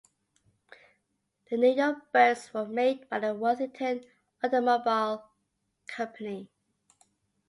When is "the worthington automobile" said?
3.19-5.29